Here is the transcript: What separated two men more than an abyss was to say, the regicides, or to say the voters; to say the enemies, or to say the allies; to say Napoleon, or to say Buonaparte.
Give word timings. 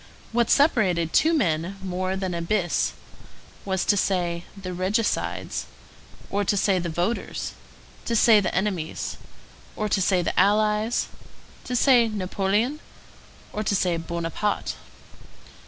What 0.31 0.49
separated 0.49 1.13
two 1.13 1.31
men 1.31 1.77
more 1.83 2.15
than 2.15 2.33
an 2.33 2.43
abyss 2.45 2.93
was 3.65 3.85
to 3.85 3.95
say, 3.95 4.45
the 4.59 4.73
regicides, 4.73 5.67
or 6.31 6.43
to 6.43 6.57
say 6.57 6.79
the 6.79 6.89
voters; 6.89 7.53
to 8.05 8.15
say 8.15 8.39
the 8.39 8.55
enemies, 8.55 9.17
or 9.75 9.87
to 9.89 10.01
say 10.01 10.23
the 10.23 10.39
allies; 10.39 11.07
to 11.65 11.75
say 11.75 12.07
Napoleon, 12.07 12.79
or 13.53 13.63
to 13.63 13.75
say 13.75 13.95
Buonaparte. 13.97 14.73